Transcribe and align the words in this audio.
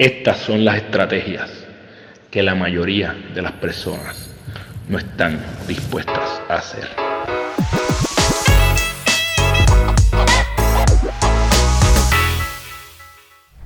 Estas 0.00 0.38
son 0.38 0.64
las 0.64 0.78
estrategias 0.78 1.50
que 2.30 2.42
la 2.42 2.54
mayoría 2.54 3.12
de 3.34 3.42
las 3.42 3.52
personas 3.52 4.30
no 4.88 4.96
están 4.96 5.44
dispuestas 5.68 6.40
a 6.48 6.54
hacer. 6.54 6.88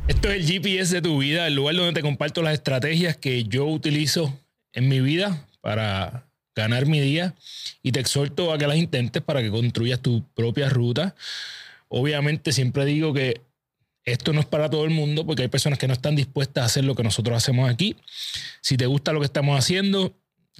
Esto 0.08 0.28
es 0.28 0.34
el 0.34 0.44
GPS 0.44 0.96
de 0.96 1.02
tu 1.02 1.18
vida, 1.18 1.46
el 1.46 1.54
lugar 1.54 1.76
donde 1.76 1.92
te 1.92 2.02
comparto 2.02 2.42
las 2.42 2.54
estrategias 2.54 3.16
que 3.16 3.44
yo 3.44 3.66
utilizo 3.66 4.36
en 4.72 4.88
mi 4.88 5.00
vida 5.00 5.46
para 5.60 6.26
ganar 6.56 6.86
mi 6.86 6.98
día 6.98 7.36
y 7.80 7.92
te 7.92 8.00
exhorto 8.00 8.52
a 8.52 8.58
que 8.58 8.66
las 8.66 8.76
intentes 8.76 9.22
para 9.22 9.40
que 9.40 9.52
construyas 9.52 10.00
tu 10.00 10.24
propia 10.34 10.68
ruta. 10.68 11.14
Obviamente 11.86 12.50
siempre 12.50 12.84
digo 12.86 13.14
que 13.14 13.40
esto 14.04 14.32
no 14.32 14.40
es 14.40 14.46
para 14.46 14.68
todo 14.68 14.84
el 14.84 14.90
mundo 14.90 15.24
porque 15.26 15.42
hay 15.42 15.48
personas 15.48 15.78
que 15.78 15.86
no 15.86 15.94
están 15.94 16.14
dispuestas 16.14 16.62
a 16.62 16.66
hacer 16.66 16.84
lo 16.84 16.94
que 16.94 17.02
nosotros 17.02 17.36
hacemos 17.36 17.70
aquí. 17.70 17.96
Si 18.60 18.76
te 18.76 18.86
gusta 18.86 19.12
lo 19.12 19.20
que 19.20 19.26
estamos 19.26 19.58
haciendo, 19.58 20.14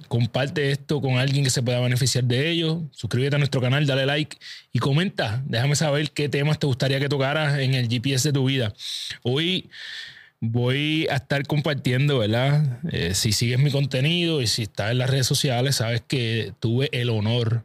comparte 0.07 0.71
esto 0.71 0.99
con 0.99 1.17
alguien 1.17 1.43
que 1.43 1.49
se 1.49 1.61
pueda 1.61 1.79
beneficiar 1.79 2.23
de 2.23 2.49
ello. 2.49 2.81
Suscríbete 2.91 3.35
a 3.35 3.39
nuestro 3.39 3.61
canal, 3.61 3.85
dale 3.85 4.05
like 4.05 4.37
y 4.73 4.79
comenta. 4.79 5.43
Déjame 5.45 5.75
saber 5.75 6.11
qué 6.11 6.27
temas 6.27 6.59
te 6.59 6.67
gustaría 6.67 6.99
que 6.99 7.09
tocaras 7.09 7.59
en 7.59 7.75
el 7.75 7.87
GPS 7.87 8.29
de 8.29 8.33
tu 8.33 8.45
vida. 8.45 8.73
Hoy 9.21 9.69
voy 10.39 11.07
a 11.09 11.15
estar 11.15 11.45
compartiendo, 11.45 12.19
¿verdad? 12.19 12.79
Eh, 12.91 13.13
si 13.13 13.31
sigues 13.31 13.59
mi 13.59 13.71
contenido 13.71 14.41
y 14.41 14.47
si 14.47 14.63
estás 14.63 14.91
en 14.91 14.97
las 14.97 15.09
redes 15.09 15.27
sociales, 15.27 15.77
sabes 15.77 16.01
que 16.01 16.53
tuve 16.59 16.89
el 16.91 17.09
honor 17.09 17.63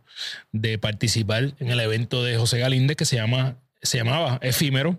de 0.53 0.79
participar 0.79 1.55
en 1.59 1.71
el 1.71 1.81
evento 1.81 2.23
de 2.23 2.37
José 2.37 2.59
Galíndez 2.59 2.97
que 2.97 3.07
se, 3.07 3.17
llama, 3.17 3.57
se 3.83 3.99
llamaba 3.99 4.39
Efímero 4.43 4.99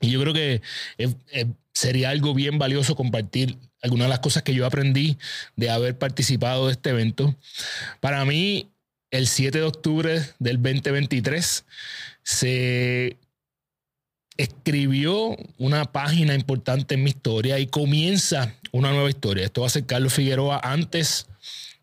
y 0.00 0.10
yo 0.10 0.20
creo 0.20 0.34
que 0.34 0.62
eh, 0.98 1.14
eh, 1.32 1.46
sería 1.72 2.10
algo 2.10 2.34
bien 2.34 2.58
valioso 2.58 2.96
compartir 2.96 3.56
algunas 3.82 4.06
de 4.06 4.10
las 4.10 4.20
cosas 4.20 4.42
que 4.42 4.54
yo 4.54 4.66
aprendí 4.66 5.18
de 5.56 5.70
haber 5.70 5.98
participado 5.98 6.66
de 6.66 6.72
este 6.72 6.90
evento. 6.90 7.36
Para 8.00 8.24
mí, 8.24 8.70
el 9.10 9.26
7 9.26 9.58
de 9.58 9.64
octubre 9.64 10.22
del 10.38 10.62
2023 10.62 11.64
se 12.22 13.16
escribió 14.36 15.36
una 15.58 15.92
página 15.92 16.34
importante 16.34 16.94
en 16.94 17.04
mi 17.04 17.10
historia 17.10 17.58
y 17.58 17.66
comienza 17.66 18.54
una 18.72 18.90
nueva 18.90 19.10
historia. 19.10 19.44
Esto 19.44 19.62
va 19.62 19.66
a 19.66 19.70
ser 19.70 19.84
Carlos 19.84 20.14
Figueroa 20.14 20.60
antes 20.62 21.26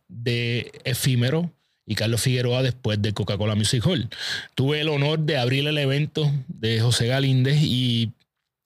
de 0.08 0.72
Efímero 0.84 1.52
y 1.88 1.96
Carlos 1.96 2.22
Figueroa 2.22 2.62
después 2.62 3.02
de 3.02 3.14
Coca-Cola 3.14 3.56
Music 3.56 3.84
Hall. 3.86 4.10
Tuve 4.54 4.82
el 4.82 4.90
honor 4.90 5.20
de 5.20 5.38
abrir 5.38 5.66
el 5.66 5.78
evento 5.78 6.32
de 6.48 6.82
José 6.82 7.08
Galíndez 7.08 7.58
y 7.62 8.12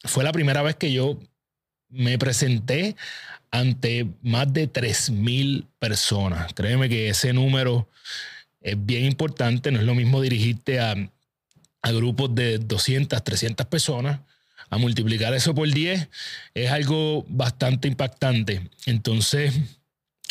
fue 0.04 0.24
la 0.24 0.34
primera 0.34 0.64
vez 0.64 0.76
que 0.76 0.92
yo 0.92 1.18
me 1.90 2.18
presenté 2.18 2.96
ante 3.52 4.08
más 4.24 4.52
de 4.52 4.72
3.000 4.72 5.68
personas. 5.78 6.54
Créeme 6.54 6.90
que 6.90 7.10
ese 7.10 7.32
número 7.32 7.88
es 8.60 8.76
bien 8.84 9.06
importante, 9.06 9.72
no 9.72 9.80
es 9.80 9.86
lo 9.86 9.94
mismo 9.96 10.22
dirigirte 10.22 10.80
a, 10.80 10.96
a 11.82 11.92
grupos 11.92 12.34
de 12.34 12.58
200, 12.58 13.24
300 13.24 13.68
personas 13.68 14.20
a 14.72 14.78
multiplicar 14.78 15.34
eso 15.34 15.54
por 15.54 15.70
10 15.70 16.08
es 16.54 16.72
algo 16.72 17.26
bastante 17.28 17.88
impactante. 17.90 18.70
Entonces, 18.86 19.54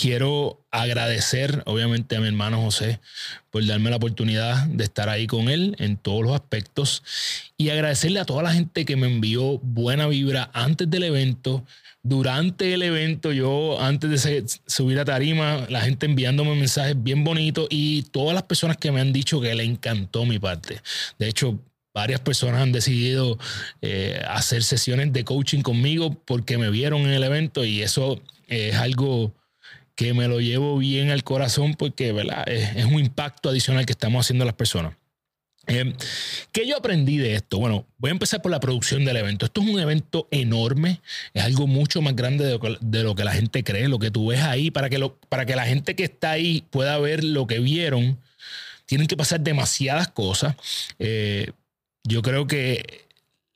quiero 0.00 0.64
agradecer, 0.70 1.62
obviamente, 1.66 2.16
a 2.16 2.20
mi 2.20 2.28
hermano 2.28 2.62
José 2.62 3.00
por 3.50 3.66
darme 3.66 3.90
la 3.90 3.96
oportunidad 3.96 4.66
de 4.66 4.84
estar 4.84 5.10
ahí 5.10 5.26
con 5.26 5.50
él 5.50 5.76
en 5.78 5.98
todos 5.98 6.22
los 6.22 6.32
aspectos 6.32 7.02
y 7.58 7.68
agradecerle 7.68 8.20
a 8.20 8.24
toda 8.24 8.42
la 8.42 8.52
gente 8.52 8.86
que 8.86 8.96
me 8.96 9.08
envió 9.08 9.58
buena 9.58 10.06
vibra 10.06 10.50
antes 10.54 10.88
del 10.88 11.02
evento. 11.02 11.64
Durante 12.02 12.72
el 12.72 12.82
evento, 12.82 13.30
yo 13.32 13.78
antes 13.78 14.22
de 14.22 14.46
subir 14.66 14.98
a 14.98 15.04
tarima, 15.04 15.66
la 15.68 15.82
gente 15.82 16.06
enviándome 16.06 16.54
mensajes 16.54 16.94
bien 16.96 17.22
bonitos 17.22 17.66
y 17.68 18.04
todas 18.04 18.32
las 18.32 18.44
personas 18.44 18.78
que 18.78 18.90
me 18.92 19.02
han 19.02 19.12
dicho 19.12 19.38
que 19.38 19.54
le 19.54 19.64
encantó 19.64 20.24
mi 20.24 20.38
parte. 20.38 20.80
De 21.18 21.28
hecho, 21.28 21.60
varias 21.92 22.20
personas 22.20 22.62
han 22.62 22.72
decidido 22.72 23.38
eh, 23.82 24.22
hacer 24.28 24.62
sesiones 24.62 25.12
de 25.12 25.24
coaching 25.24 25.60
conmigo 25.60 26.14
porque 26.24 26.56
me 26.56 26.70
vieron 26.70 27.02
en 27.02 27.10
el 27.10 27.22
evento 27.22 27.66
y 27.66 27.82
eso 27.82 28.22
es 28.48 28.76
algo 28.76 29.34
que 30.00 30.14
me 30.14 30.28
lo 30.28 30.40
llevo 30.40 30.78
bien 30.78 31.10
al 31.10 31.24
corazón 31.24 31.74
porque 31.74 32.10
¿verdad? 32.12 32.48
Es, 32.48 32.86
un 32.86 32.98
impacto 32.98 33.50
adicional 33.50 33.84
que 33.84 33.92
estamos 33.92 34.24
haciendo 34.24 34.44
a 34.44 34.46
las 34.46 34.54
personas. 34.54 34.94
Eh, 35.66 35.92
¿Qué 36.52 36.66
yo 36.66 36.78
aprendí 36.78 37.18
de 37.18 37.34
esto? 37.34 37.58
Bueno, 37.58 37.86
voy 37.98 38.08
a 38.08 38.12
empezar 38.12 38.40
por 38.40 38.50
la 38.50 38.60
producción 38.60 39.04
del 39.04 39.18
evento. 39.18 39.44
Esto 39.44 39.60
es 39.60 39.68
un 39.68 39.78
evento 39.78 40.26
enorme, 40.30 41.02
es 41.34 41.44
algo 41.44 41.66
mucho 41.66 42.00
más 42.00 42.16
grande 42.16 42.46
de 42.46 43.02
lo 43.02 43.14
que, 43.14 43.24
la 43.24 43.32
gente 43.32 43.62
cree, 43.62 43.88
lo 43.88 43.98
que 43.98 44.10
tú 44.10 44.28
ves 44.28 44.40
ahí, 44.40 44.70
para 44.70 44.88
que, 44.88 44.96
lo, 44.96 45.16
para 45.28 45.44
que 45.44 45.54
la 45.54 45.66
gente 45.66 45.94
que 45.94 46.04
está 46.04 46.30
ahí 46.30 46.64
pueda 46.70 46.96
ver 46.96 47.22
lo 47.22 47.46
que 47.46 47.58
vieron, 47.58 48.18
tienen 48.86 49.06
que 49.06 49.18
pasar 49.18 49.40
demasiadas 49.40 50.08
cosas. 50.08 50.56
Eh, 50.98 51.50
yo 52.04 52.22
creo 52.22 52.46
que 52.46 53.04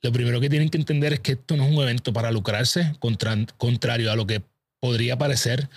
lo 0.02 0.12
primero 0.12 0.42
que 0.42 0.50
tienen 0.50 0.68
que 0.68 0.76
entender 0.76 1.14
es 1.14 1.20
que 1.20 1.32
esto 1.32 1.56
no 1.56 1.64
es 1.64 1.72
un 1.72 1.82
evento 1.82 2.12
para 2.12 2.30
lucrarse, 2.30 2.92
contrario 2.98 4.12
a 4.12 4.14
lo 4.16 4.26
que 4.26 4.42
podría 4.84 5.16
parecer, 5.16 5.70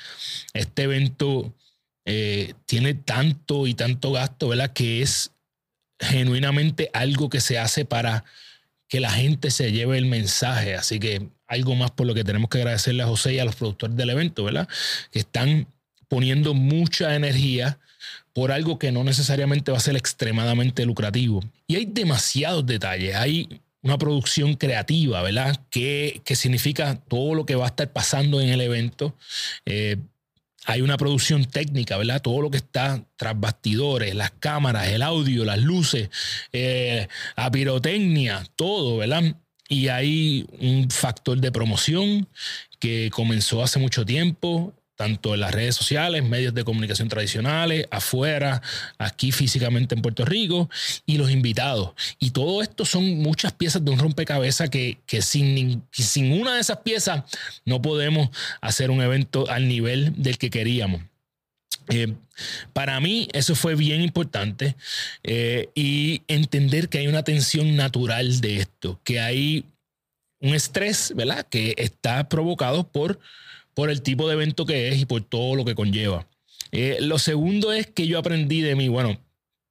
este 0.51 0.84
evento 0.84 1.56
eh, 2.03 2.56
tiene 2.66 2.94
tanto 2.94 3.66
y 3.66 3.73
tanto 3.73 4.12
gasto, 4.12 4.50
¿verdad? 4.50 4.73
Que 4.73 5.01
es 5.01 5.31
genuinamente 5.97 6.90
algo 6.91 7.29
que 7.29 7.40
se 7.40 7.57
hace 7.57 7.85
para 7.85 8.25
que 8.90 9.00
la 9.00 9.09
gente 9.09 9.50
se 9.50 9.72
lleve 9.72 9.97
el 9.97 10.07
mensaje. 10.07 10.75
Así 10.75 11.00
que 11.00 11.29
algo 11.47 11.73
más 11.75 11.91
por 11.91 12.06
lo 12.06 12.13
que 12.13 12.25
tenemos 12.25 12.50
que 12.50 12.57
agradecerle 12.57 13.01
a 13.01 13.07
José 13.07 13.35
y 13.35 13.40
a 13.40 13.45
los 13.45 13.56
productores 13.56 13.95
del 13.95 14.09
evento, 14.09 14.44
¿verdad? 14.44 14.68
Que 15.09 15.19
están 15.19 15.69
poniendo 16.09 16.53
mucha 16.53 17.16
energía 17.16 17.79
por 18.34 18.51
algo 18.51 18.78
que 18.78 18.91
no 18.91 19.06
necesariamente 19.06 19.72
va 19.72 19.78
a 19.78 19.79
ser 19.79 19.95
extremadamente 19.95 20.85
lucrativo. 20.85 21.41
Y 21.66 21.78
hay 21.78 21.85
demasiados 21.85 22.66
detalles. 22.66 23.16
Hay 23.16 23.62
una 23.81 23.97
producción 23.97 24.55
creativa, 24.55 25.21
¿verdad? 25.21 25.59
¿Qué, 25.69 26.21
significa 26.35 26.95
todo 27.07 27.35
lo 27.35 27.45
que 27.45 27.55
va 27.55 27.65
a 27.65 27.69
estar 27.69 27.91
pasando 27.91 28.41
en 28.41 28.49
el 28.49 28.61
evento? 28.61 29.15
Eh, 29.65 29.97
hay 30.65 30.81
una 30.81 30.97
producción 30.97 31.45
técnica, 31.45 31.97
¿verdad? 31.97 32.21
Todo 32.21 32.41
lo 32.41 32.51
que 32.51 32.57
está 32.57 33.01
tras 33.15 33.39
bastidores, 33.39 34.13
las 34.15 34.31
cámaras, 34.31 34.89
el 34.89 35.01
audio, 35.01 35.45
las 35.45 35.59
luces, 35.59 36.09
eh, 36.51 37.07
la 37.38 37.49
pirotecnia, 37.49 38.43
todo, 38.57 38.97
¿verdad? 38.97 39.23
Y 39.69 39.88
hay 39.88 40.45
un 40.59 40.89
factor 40.89 41.39
de 41.39 41.51
promoción 41.51 42.27
que 42.79 43.09
comenzó 43.11 43.63
hace 43.63 43.79
mucho 43.79 44.05
tiempo 44.05 44.73
tanto 44.97 45.35
en 45.35 45.40
las 45.40 45.53
redes 45.53 45.75
sociales, 45.75 46.24
medios 46.24 46.53
de 46.53 46.66
comunicación 46.66 47.08
tradicionales, 47.08 47.88
afuera, 47.91 48.62
aquí 48.97 49.31
físicamente 49.31 49.96
en 49.96 50.02
Puerto 50.02 50.25
Rico, 50.25 50.69
y 51.06 51.18
los 51.18 51.31
invitados. 51.31 51.91
Y 52.19 52.31
todo 52.31 52.62
esto 52.62 52.84
son 52.84 53.19
muchas 53.19 53.53
piezas 53.53 53.86
de 53.86 53.91
un 53.91 54.00
rompecabezas 54.00 54.69
que, 54.69 54.97
que 55.06 55.22
sin, 55.22 55.84
sin 55.91 56.34
una 56.34 56.56
de 56.56 56.62
esas 56.62 56.80
piezas 56.80 57.24
no 57.63 57.81
podemos 57.81 58.30
hacer 58.59 58.91
un 58.91 59.02
evento 59.02 59.50
al 59.50 59.68
nivel 59.68 60.13
del 60.18 60.38
que 60.38 60.50
queríamos. 60.50 61.02
Eh, 61.90 62.13
para 62.74 63.00
mí 63.00 63.30
eso 63.34 63.56
fue 63.56 63.75
bien 63.75 64.02
importante 64.02 64.75
eh, 65.24 65.69
y 65.75 66.24
entender 66.28 66.90
que 66.90 66.97
hay 66.97 67.07
una 67.07 67.24
tensión 67.24 67.75
natural 67.75 68.41
de 68.41 68.57
esto, 68.57 69.00
que 69.03 69.19
hay 69.19 69.63
un 70.40 70.53
estrés, 70.53 71.13
¿verdad? 71.16 71.47
Que 71.47 71.75
está 71.78 72.28
provocado 72.28 72.88
por 72.88 73.19
por 73.77 73.91
el 73.91 74.01
tipo 74.01 74.27
de 74.27 74.33
evento 74.33 74.65
que 74.65 74.89
es 74.89 74.97
y 74.97 75.05
por 75.05 75.21
todo 75.21 75.55
lo 75.55 75.63
que 75.63 75.75
conlleva. 75.75 76.25
Eh, 76.71 76.97
lo 76.99 77.19
segundo 77.19 77.71
es 77.71 77.85
que 77.85 78.07
yo 78.07 78.17
aprendí 78.17 78.61
de 78.61 78.75
mí, 78.75 78.88
bueno, 78.88 79.21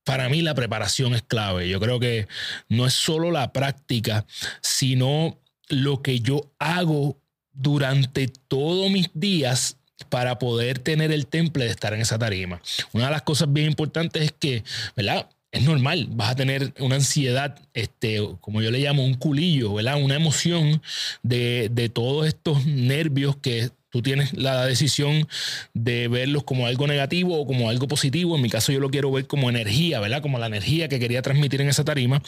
para 0.04 0.28
mí 0.28 0.42
la 0.42 0.54
preparación 0.54 1.12
es 1.16 1.22
clave. 1.22 1.68
Yo 1.68 1.80
creo 1.80 1.98
que 1.98 2.28
no 2.68 2.86
es 2.86 2.94
solo 2.94 3.32
la 3.32 3.52
práctica, 3.52 4.24
sino 4.62 5.40
lo 5.68 6.02
que 6.02 6.20
yo 6.20 6.52
hago 6.60 7.20
durante 7.52 8.28
todos 8.28 8.92
mis 8.92 9.10
días 9.12 9.76
para 10.08 10.38
poder 10.38 10.78
tener 10.78 11.10
el 11.10 11.26
temple 11.26 11.64
de 11.64 11.72
estar 11.72 11.92
en 11.92 12.00
esa 12.00 12.16
tarima. 12.16 12.62
Una 12.92 13.06
de 13.06 13.10
las 13.10 13.22
cosas 13.22 13.52
bien 13.52 13.66
importantes 13.66 14.22
es 14.22 14.32
que, 14.38 14.62
¿verdad? 14.94 15.28
Es 15.50 15.64
normal, 15.64 16.06
vas 16.10 16.30
a 16.30 16.36
tener 16.36 16.72
una 16.78 16.94
ansiedad, 16.94 17.58
este, 17.74 18.20
como 18.40 18.62
yo 18.62 18.70
le 18.70 18.78
llamo, 18.78 19.04
un 19.04 19.14
culillo, 19.14 19.74
¿verdad? 19.74 20.00
Una 20.00 20.14
emoción 20.14 20.80
de, 21.24 21.70
de 21.72 21.88
todos 21.88 22.28
estos 22.28 22.66
nervios 22.66 23.36
que 23.38 23.70
Tú 23.96 24.02
tienes 24.02 24.34
la 24.34 24.66
decisión 24.66 25.26
de 25.72 26.06
verlos 26.08 26.44
como 26.44 26.66
algo 26.66 26.86
negativo 26.86 27.40
o 27.40 27.46
como 27.46 27.70
algo 27.70 27.88
positivo. 27.88 28.36
En 28.36 28.42
mi 28.42 28.50
caso 28.50 28.70
yo 28.70 28.78
lo 28.78 28.90
quiero 28.90 29.10
ver 29.10 29.26
como 29.26 29.48
energía, 29.48 30.00
¿verdad? 30.00 30.20
Como 30.20 30.38
la 30.38 30.48
energía 30.48 30.90
que 30.90 30.98
quería 30.98 31.22
transmitir 31.22 31.62
en 31.62 31.70
esa 31.70 31.82
tarima. 31.82 32.22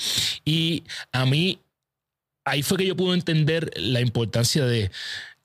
Y 0.46 0.84
a 1.12 1.26
mí, 1.26 1.58
ahí 2.46 2.62
fue 2.62 2.78
que 2.78 2.86
yo 2.86 2.96
pude 2.96 3.12
entender 3.12 3.70
la 3.76 4.00
importancia 4.00 4.64
de 4.64 4.90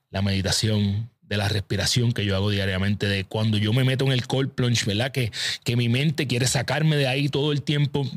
la 0.08 0.22
meditación, 0.22 1.10
de 1.20 1.36
la 1.36 1.50
respiración 1.50 2.12
que 2.12 2.24
yo 2.24 2.36
hago 2.36 2.48
diariamente, 2.48 3.06
de 3.06 3.24
cuando 3.24 3.58
yo 3.58 3.74
me 3.74 3.84
meto 3.84 4.06
en 4.06 4.12
el 4.12 4.26
cold 4.26 4.52
plunge, 4.52 4.86
¿verdad? 4.86 5.12
Que, 5.12 5.30
que 5.62 5.76
mi 5.76 5.90
mente 5.90 6.26
quiere 6.26 6.46
sacarme 6.46 6.96
de 6.96 7.06
ahí 7.06 7.28
todo 7.28 7.52
el 7.52 7.60
tiempo 7.60 8.08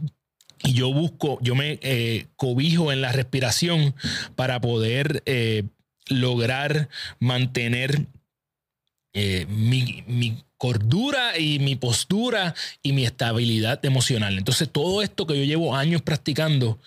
y 0.64 0.72
yo 0.72 0.94
busco, 0.94 1.40
yo 1.42 1.56
me 1.56 1.78
eh, 1.82 2.28
cobijo 2.38 2.94
en 2.94 3.02
la 3.02 3.12
respiración 3.12 3.94
para 4.38 4.62
poder 4.62 5.24
eh, 5.26 5.64
lograr 6.10 6.90
mantener 7.20 8.08
eh, 9.14 9.46
mi, 9.50 10.04
mi, 10.08 10.44
cordura 10.58 11.38
y 11.38 11.60
mi 11.60 11.76
postura 11.76 12.56
y 12.82 12.92
mi 12.92 13.06
estabilidad 13.06 13.84
emocional. 13.86 14.40
Entonces, 14.40 14.70
todo 14.72 15.04
esto 15.04 15.28
que 15.28 15.38
yo 15.38 15.44
llevo 15.44 15.76
años 15.76 16.02
practicando, 16.02 16.80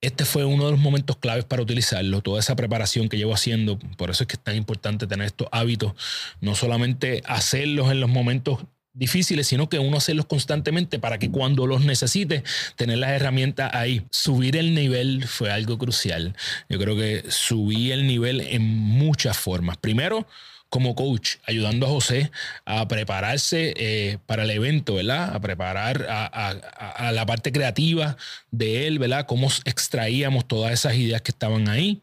este 0.00 0.24
fue 0.24 0.46
uno 0.46 0.64
de 0.64 0.70
los 0.70 0.80
momentos 0.80 1.18
claves 1.18 1.44
para 1.44 1.60
utilizarlo, 1.60 2.22
toda 2.22 2.40
esa 2.40 2.56
preparación 2.56 3.10
que 3.10 3.18
llevo 3.18 3.34
haciendo. 3.34 3.78
Por 3.98 4.10
eso 4.10 4.24
es 4.24 4.28
que 4.28 4.36
es 4.36 4.42
tan 4.42 4.56
importante 4.56 5.06
tener 5.06 5.26
estos 5.26 5.48
hábitos, 5.52 5.92
no 6.40 6.54
solamente 6.54 7.22
hacerlos 7.26 7.90
en 7.90 8.00
los 8.00 8.08
momentos 8.08 8.60
difíciles, 8.98 9.46
sino 9.46 9.68
que 9.68 9.78
uno 9.78 9.96
hacerlos 9.96 10.26
constantemente 10.26 10.98
para 10.98 11.18
que 11.18 11.30
cuando 11.30 11.66
los 11.66 11.84
necesite, 11.84 12.42
tener 12.76 12.98
las 12.98 13.10
herramientas 13.10 13.74
ahí. 13.74 14.02
Subir 14.10 14.56
el 14.56 14.74
nivel 14.74 15.26
fue 15.26 15.50
algo 15.50 15.78
crucial. 15.78 16.34
Yo 16.68 16.78
creo 16.78 16.96
que 16.96 17.24
subí 17.28 17.92
el 17.92 18.06
nivel 18.06 18.40
en 18.40 18.62
muchas 18.62 19.38
formas. 19.38 19.76
Primero, 19.76 20.26
como 20.68 20.94
coach, 20.94 21.36
ayudando 21.46 21.86
a 21.86 21.90
José 21.90 22.30
a 22.64 22.86
prepararse 22.88 23.72
eh, 23.76 24.18
para 24.26 24.42
el 24.42 24.50
evento, 24.50 24.94
¿verdad? 24.94 25.34
A 25.34 25.40
preparar 25.40 26.06
a, 26.08 27.12
la 27.12 27.26
parte 27.26 27.52
creativa 27.52 28.16
de 28.50 28.86
él, 28.86 28.98
¿verdad? 28.98 29.26
Cómo 29.26 29.48
extraíamos 29.64 30.46
todas 30.46 30.72
esas 30.72 30.94
ideas 30.94 31.22
que 31.22 31.30
estaban 31.30 31.68
ahí. 31.68 32.02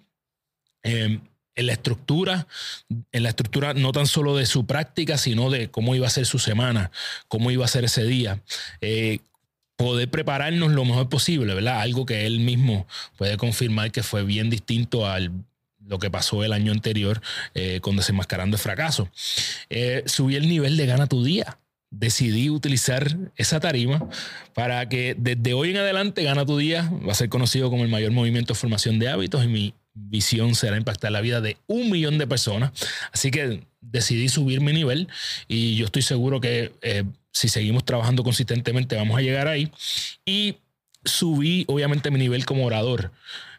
Em, 0.82 1.22
en 1.56 1.68
la 1.68 1.74
estructura, 1.74 2.48
en 3.12 3.24
la 3.24 3.30
estructura 3.30 3.74
no 3.74 3.92
tan 3.92 4.08
solo 4.08 4.36
de 4.36 4.46
su 4.46 4.66
práctica, 4.66 5.18
sino 5.18 5.50
de 5.50 5.70
cómo 5.70 5.96
iba 5.96 6.08
a 6.08 6.10
ser 6.12 6.26
su 6.26 6.40
semana, 6.40 6.92
cómo 7.28 7.52
iba 7.52 7.66
a 7.66 7.70
ser 7.70 7.86
ese 7.86 8.04
día. 8.04 8.42
Eh, 8.82 9.20
poder 9.76 10.10
prepararnos 10.10 10.72
lo 10.72 10.86
mejor 10.86 11.10
posible, 11.10 11.54
¿verdad? 11.54 11.82
Algo 11.82 12.06
que 12.06 12.26
él 12.26 12.40
mismo 12.40 12.88
puede 13.18 13.38
confirmar 13.38 13.92
que 13.92 14.04
fue 14.04 14.24
bien 14.24 14.50
distinto 14.50 15.08
al 15.08 15.32
lo 15.88 16.00
que 16.00 16.10
pasó 16.10 16.44
el 16.44 16.54
año 16.54 16.72
anterior 16.72 17.22
eh, 17.54 17.80
con 17.82 17.96
Desenmascarando 17.96 18.56
el 18.56 18.62
Fracaso. 18.62 19.10
Eh, 19.70 20.04
subí 20.06 20.36
el 20.36 20.48
nivel 20.50 20.78
de 20.78 20.86
Gana 20.86 21.08
tu 21.08 21.24
Día. 21.24 21.60
Decidí 21.92 22.50
utilizar 22.50 23.16
esa 23.38 23.60
tarima 23.60 24.10
para 24.54 24.90
que 24.90 25.16
desde 25.18 25.54
hoy 25.54 25.70
en 25.70 25.78
adelante 25.78 26.24
Gana 26.24 26.46
tu 26.46 26.58
Día 26.58 26.92
va 27.08 27.12
a 27.12 27.16
ser 27.16 27.30
conocido 27.30 27.70
como 27.70 27.84
el 27.84 27.90
mayor 27.90 28.12
movimiento 28.12 28.54
de 28.54 28.60
formación 28.60 29.00
de 29.00 29.10
hábitos 29.10 29.46
y 29.46 29.48
mi 29.48 29.74
visión 29.96 30.54
será 30.54 30.78
impactar 30.78 31.12
la 31.12 31.22
vida 31.22 31.42
de 31.42 31.58
un 31.68 31.90
millón 31.90 32.18
de 32.18 32.28
personas. 32.28 32.72
Así 33.12 33.32
que 33.32 33.64
decidí 33.82 34.30
subir 34.30 34.62
mi 34.62 34.74
nivel 34.74 35.08
y 35.48 35.76
yo 35.78 35.86
estoy 35.86 36.02
seguro 36.02 36.40
que 36.42 36.74
eh, 36.82 37.04
si 37.32 37.50
seguimos 37.50 37.86
trabajando 37.86 38.24
consistentemente 38.24 38.96
vamos 38.96 39.18
a 39.18 39.22
llegar 39.22 39.48
ahí. 39.48 39.72
Y 40.26 40.58
subí 41.04 41.66
obviamente 41.68 42.12
mi 42.12 42.20
nivel 42.20 42.46
como 42.46 42.66
orador. 42.66 43.12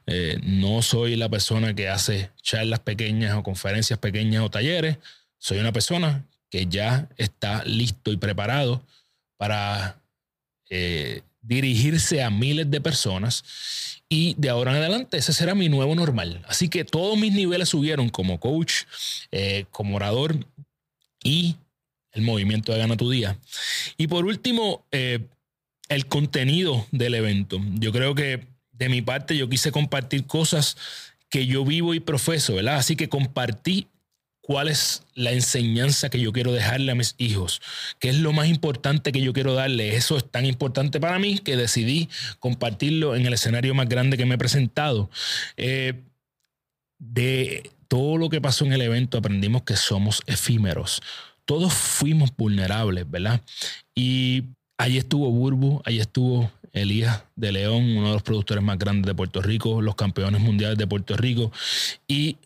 Eh, 0.06 0.38
no 0.44 0.83
soy 0.83 1.17
la 1.17 1.29
persona 1.29 1.75
que 1.75 1.88
hace 1.88 2.31
charlas 2.41 2.79
pequeñas 2.81 3.35
o 3.35 3.43
conferencias 3.43 3.99
pequeñas 3.99 4.44
o 4.44 4.50
talleres. 4.50 4.99
Soy 5.39 5.59
una 5.59 5.73
persona 5.73 6.25
que 6.50 6.67
ya 6.67 7.09
está 7.17 7.65
listo 7.65 8.12
y 8.12 8.17
preparado 8.17 8.85
para 9.37 10.00
eh, 10.71 11.23
dirigirse 11.46 12.22
a 12.22 12.31
miles 12.31 12.70
de 12.70 12.81
personas. 12.81 13.44
Y 14.08 14.34
de 14.38 14.50
ahora 14.50 14.72
en 14.72 14.78
adelante 14.78 15.16
ese 15.16 15.32
será 15.32 15.54
mi 15.54 15.69
nuevo 15.69 15.94
normal. 15.94 16.43
Así 16.48 16.69
que 16.69 16.84
todos 16.84 17.19
mis 17.19 17.32
niveles 17.32 17.69
subieron 17.69 18.08
como 18.08 18.38
coach, 18.38 18.84
eh, 19.32 19.64
como 19.70 19.96
orador 19.96 20.37
y 21.25 21.56
el 22.12 22.22
movimiento 22.22 22.72
de 22.72 22.78
Gana 22.78 22.96
tu 22.96 23.10
Día. 23.10 23.38
Y 23.96 24.06
por 24.06 24.25
último, 24.25 24.87
el 25.88 26.06
contenido 26.06 26.87
del 26.93 27.14
evento. 27.14 27.60
Yo 27.75 27.93
creo 27.93 28.14
que 28.14 28.46
de 28.72 28.88
mi 28.88 29.02
parte 29.02 29.37
yo 29.37 29.48
quise 29.48 29.72
compartir 29.72 30.26
cosas 30.26 30.76
que 31.28 31.46
yo 31.46 31.64
vivo 31.64 31.94
y 31.94 32.00
profeso, 32.00 32.54
¿verdad? 32.54 32.76
Así 32.76 32.96
que 32.96 33.08
compartí 33.08 33.88
cuál 34.46 34.69
es 34.69 35.02
la 35.14 35.32
enseñanza 35.32 36.08
que 36.08 36.20
yo 36.20 36.32
quiero 36.32 36.52
dejarle 36.52 36.93
a 36.93 36.94
mis 36.94 37.14
hijos, 37.19 37.60
qué 37.98 38.08
es 38.08 38.16
lo 38.16 38.32
más 38.32 38.48
importante 38.48 39.12
que 39.12 39.20
yo 39.20 39.32
quiero 39.32 39.54
darle. 39.54 39.96
Eso 39.96 40.16
es 40.16 40.31
tan 40.31 40.46
importante 40.46 41.00
para 41.00 41.19
mí 41.19 41.38
que 41.38 41.56
decidí 41.56 42.08
compartirlo 42.38 43.16
en 43.16 43.26
el 43.26 43.32
escenario 43.32 43.75
más 43.75 43.88
grande 43.88 44.16
que 44.16 44.26
me 44.26 44.37
he 44.37 44.38
presentado. 44.38 45.10
Eh, 45.56 45.94
de 46.98 47.70
todo 47.88 48.16
lo 48.16 48.28
que 48.28 48.40
pasó 48.40 48.64
en 48.64 48.72
el 48.72 48.82
evento 48.82 49.19
aprendimos 49.19 49.62
que 49.62 49.76
somos 49.76 50.22
efímeros. 50.26 51.02
Todos 51.44 51.72
fuimos 51.72 52.31
vulnerables, 52.37 53.08
¿verdad? 53.08 53.40
Y 53.94 54.44
Allí 54.78 54.98
estuvo 54.98 55.31
Burbu, 55.31 55.81
allí 55.84 56.00
estuvo 56.00 56.50
Elías 56.72 57.25
de 57.34 57.52
León, 57.52 57.96
uno 57.96 58.08
de 58.08 58.12
los 58.14 58.22
productores 58.22 58.62
más 58.62 58.78
grandes 58.78 59.06
de 59.06 59.14
Puerto 59.14 59.40
Rico, 59.40 59.81
los 59.81 59.94
campeones 59.94 60.40
mundiales 60.40 60.76
de 60.76 60.87
Puerto 60.87 61.16
Rico. 61.16 61.50
Y 62.06 62.37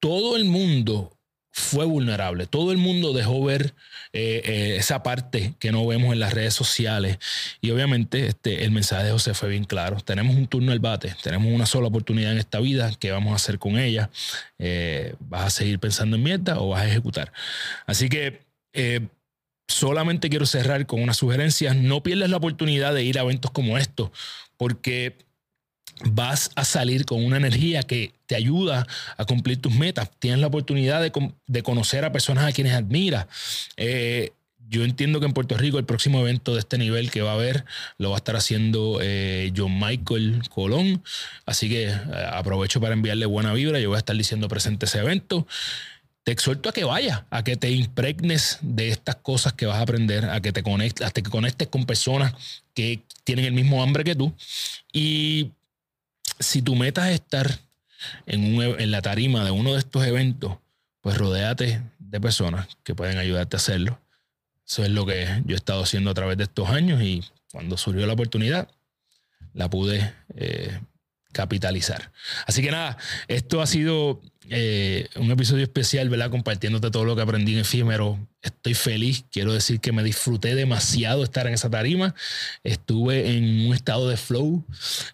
todo 0.00 0.36
el 0.36 0.44
mundo 0.44 1.12
fue 1.58 1.84
vulnerable. 1.84 2.46
Todo 2.46 2.72
el 2.72 2.78
mundo 2.78 3.12
dejó 3.12 3.42
ver 3.44 3.74
eh, 4.12 4.42
eh, 4.44 4.76
esa 4.78 5.02
parte 5.02 5.54
que 5.58 5.72
no 5.72 5.86
vemos 5.86 6.12
en 6.12 6.20
las 6.20 6.32
redes 6.32 6.54
sociales. 6.54 7.18
Y 7.60 7.70
obviamente 7.70 8.28
este, 8.28 8.64
el 8.64 8.70
mensaje 8.70 9.04
de 9.04 9.10
José 9.10 9.34
fue 9.34 9.48
bien 9.48 9.64
claro. 9.64 10.00
Tenemos 10.00 10.36
un 10.36 10.46
turno 10.46 10.72
al 10.72 10.78
bate, 10.78 11.14
tenemos 11.22 11.52
una 11.52 11.66
sola 11.66 11.88
oportunidad 11.88 12.32
en 12.32 12.38
esta 12.38 12.60
vida. 12.60 12.92
¿Qué 12.98 13.10
vamos 13.10 13.32
a 13.32 13.36
hacer 13.36 13.58
con 13.58 13.78
ella? 13.78 14.08
Eh, 14.58 15.14
¿Vas 15.20 15.46
a 15.46 15.50
seguir 15.50 15.78
pensando 15.78 16.16
en 16.16 16.22
mierda 16.22 16.60
o 16.60 16.68
vas 16.70 16.82
a 16.82 16.88
ejecutar? 16.88 17.32
Así 17.86 18.08
que 18.08 18.46
solamente 19.66 20.30
quiero 20.30 20.46
cerrar 20.46 20.86
con 20.86 21.02
una 21.02 21.12
sugerencia. 21.12 21.74
No 21.74 22.02
pierdas 22.02 22.30
la 22.30 22.36
oportunidad 22.36 22.94
de 22.94 23.02
ir 23.02 23.18
a 23.18 23.22
eventos 23.22 23.50
como 23.50 23.76
estos, 23.76 24.10
porque 24.56 25.16
vas 26.04 26.50
a 26.54 26.64
salir 26.64 27.04
con 27.04 27.24
una 27.24 27.36
energía 27.36 27.82
que 27.82 28.12
te 28.26 28.34
ayuda 28.36 28.86
a 29.16 29.24
cumplir 29.24 29.60
tus 29.60 29.74
metas. 29.74 30.10
Tienes 30.18 30.40
la 30.40 30.46
oportunidad 30.46 31.00
de, 31.00 31.62
conocer 31.62 32.04
a 32.04 32.12
personas 32.12 32.44
a 32.44 32.52
quienes 32.52 32.74
admiras. 32.74 33.26
Eh, 33.76 34.32
yo 34.70 34.84
entiendo 34.84 35.18
que 35.18 35.26
en 35.26 35.32
Puerto 35.32 35.56
Rico 35.56 35.78
el 35.78 35.86
próximo 35.86 36.20
evento 36.20 36.52
de 36.52 36.60
este 36.60 36.76
nivel 36.76 37.10
que 37.10 37.22
va 37.22 37.30
a 37.30 37.34
haber 37.34 37.64
lo 37.96 38.10
va 38.10 38.16
a 38.16 38.18
estar 38.18 38.36
haciendo 38.36 38.98
eh, 39.00 39.50
John 39.56 39.78
Michael 39.78 40.42
Colón. 40.50 41.02
Así 41.46 41.68
que 41.68 41.84
eh, 41.86 41.96
aprovecho 42.30 42.80
para 42.80 42.92
enviarle 42.92 43.26
buena 43.26 43.52
vibra. 43.54 43.80
Yo 43.80 43.88
voy 43.88 43.96
a 43.96 43.98
estar 43.98 44.16
diciendo 44.16 44.48
presente 44.48 44.86
ese 44.86 44.98
evento 44.98 45.46
te 46.28 46.32
exhorto 46.32 46.68
a 46.68 46.72
que 46.72 46.84
vayas, 46.84 47.22
a 47.30 47.42
que 47.42 47.56
te 47.56 47.70
impregnes 47.70 48.58
de 48.60 48.90
estas 48.90 49.16
cosas 49.16 49.54
que 49.54 49.64
vas 49.64 49.78
a 49.78 49.80
aprender, 49.80 50.26
a 50.26 50.42
que 50.42 50.52
te 50.52 50.62
conectes, 50.62 51.06
hasta 51.06 51.22
que 51.22 51.30
conectes 51.30 51.68
con 51.68 51.86
personas 51.86 52.34
que 52.74 53.00
tienen 53.24 53.46
el 53.46 53.54
mismo 53.54 53.82
hambre 53.82 54.04
que 54.04 54.14
tú. 54.14 54.34
Y 54.92 55.52
si 56.38 56.62
tu 56.62 56.74
meta 56.74 57.10
es 57.10 57.16
estar 57.16 57.58
en, 58.26 58.90
la 58.90 59.02
tarima 59.02 59.44
de 59.44 59.50
uno 59.50 59.72
de 59.72 59.78
estos 59.78 60.06
eventos, 60.06 60.58
pues 61.00 61.18
rodéate 61.18 61.82
de 61.98 62.20
personas 62.20 62.68
que 62.82 62.94
pueden 62.94 63.18
ayudarte 63.18 63.56
a 63.56 63.58
hacerlo. 63.58 64.00
Eso 64.66 64.84
es 64.84 64.90
lo 64.90 65.06
que 65.06 65.42
yo 65.46 65.54
he 65.54 65.56
estado 65.56 65.82
haciendo 65.82 66.10
a 66.10 66.14
través 66.14 66.36
de 66.36 66.44
estos 66.44 66.68
años 66.68 67.02
y 67.02 67.24
cuando 67.50 67.76
surgió 67.76 68.06
la 68.06 68.12
oportunidad, 68.12 68.68
la 69.54 69.70
pude 69.70 70.14
eh, 70.36 70.80
capitalizar. 71.32 72.12
Así 72.46 72.62
que 72.62 72.70
nada, 72.70 72.98
esto 73.28 73.62
ha 73.62 73.66
sido 73.66 74.20
eh, 74.50 75.08
un 75.16 75.30
episodio 75.30 75.62
especial, 75.62 76.08
¿verdad? 76.08 76.30
Compartiéndote 76.30 76.90
todo 76.90 77.04
lo 77.04 77.16
que 77.16 77.22
aprendí 77.22 77.54
en 77.54 77.60
efímero. 77.60 78.18
Estoy 78.42 78.74
feliz. 78.74 79.24
Quiero 79.30 79.52
decir 79.52 79.80
que 79.80 79.92
me 79.92 80.02
disfruté 80.02 80.54
demasiado 80.54 81.22
estar 81.24 81.46
en 81.46 81.54
esa 81.54 81.70
tarima. 81.70 82.14
Estuve 82.64 83.36
en 83.36 83.66
un 83.66 83.74
estado 83.74 84.08
de 84.08 84.16
flow 84.16 84.64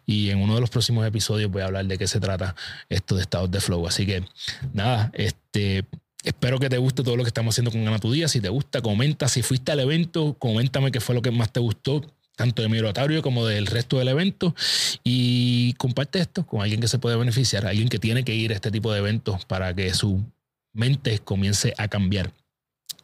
y 0.06 0.30
en 0.30 0.38
uno 0.38 0.54
de 0.54 0.60
los 0.60 0.70
próximos 0.70 1.06
episodios 1.06 1.50
voy 1.50 1.62
a 1.62 1.66
hablar 1.66 1.86
de 1.86 1.98
qué 1.98 2.06
se 2.06 2.20
trata 2.20 2.54
esto 2.88 3.16
de 3.16 3.22
estados 3.22 3.50
de 3.50 3.60
flow. 3.60 3.86
Así 3.86 4.06
que 4.06 4.24
nada, 4.72 5.10
este. 5.14 5.84
Espero 6.22 6.58
que 6.58 6.70
te 6.70 6.78
guste 6.78 7.02
todo 7.02 7.16
lo 7.16 7.22
que 7.22 7.28
estamos 7.28 7.54
haciendo 7.54 7.70
con 7.70 7.84
Gana 7.84 7.98
tu 7.98 8.10
Día. 8.10 8.28
Si 8.28 8.40
te 8.40 8.48
gusta, 8.48 8.80
comenta. 8.80 9.28
Si 9.28 9.42
fuiste 9.42 9.72
al 9.72 9.80
evento, 9.80 10.34
coméntame 10.38 10.90
qué 10.90 11.00
fue 11.00 11.14
lo 11.14 11.20
que 11.20 11.30
más 11.30 11.52
te 11.52 11.60
gustó 11.60 12.02
tanto 12.36 12.62
de 12.62 12.68
mi 12.68 12.78
oratorio 12.78 13.22
como 13.22 13.46
del 13.46 13.66
resto 13.66 13.98
del 13.98 14.08
evento. 14.08 14.54
Y 15.02 15.74
comparte 15.74 16.18
esto 16.18 16.46
con 16.46 16.62
alguien 16.62 16.80
que 16.80 16.88
se 16.88 16.98
puede 16.98 17.16
beneficiar, 17.16 17.66
alguien 17.66 17.88
que 17.88 17.98
tiene 17.98 18.24
que 18.24 18.34
ir 18.34 18.52
a 18.52 18.54
este 18.54 18.70
tipo 18.70 18.92
de 18.92 18.98
eventos 18.98 19.44
para 19.44 19.74
que 19.74 19.92
su 19.94 20.24
mente 20.72 21.18
comience 21.20 21.74
a 21.78 21.88
cambiar. 21.88 22.32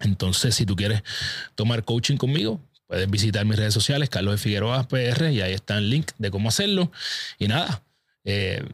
Entonces, 0.00 0.54
si 0.54 0.66
tú 0.66 0.76
quieres 0.76 1.02
tomar 1.54 1.84
coaching 1.84 2.16
conmigo, 2.16 2.60
puedes 2.86 3.08
visitar 3.08 3.44
mis 3.44 3.56
redes 3.56 3.74
sociales, 3.74 4.08
Carlos 4.08 4.34
de 4.34 4.38
Figueroa 4.38 4.88
PR, 4.88 5.30
y 5.30 5.40
ahí 5.40 5.52
está 5.52 5.78
el 5.78 5.90
link 5.90 6.10
de 6.18 6.30
cómo 6.30 6.48
hacerlo. 6.48 6.90
Y 7.38 7.48
nada, 7.48 7.82
eh, 8.24 8.64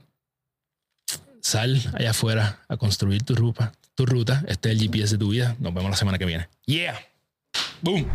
sal 1.40 1.80
allá 1.94 2.10
afuera 2.10 2.60
a 2.68 2.76
construir 2.76 3.22
tu 3.22 3.34
ruta, 3.34 3.72
tu 3.94 4.06
ruta. 4.06 4.44
Este 4.48 4.70
es 4.70 4.76
el 4.76 4.82
GPS 4.82 5.14
de 5.14 5.18
tu 5.18 5.30
vida. 5.30 5.56
Nos 5.58 5.74
vemos 5.74 5.90
la 5.90 5.96
semana 5.96 6.18
que 6.18 6.24
viene. 6.24 6.48
Yeah. 6.66 6.98
Boom. 7.82 8.06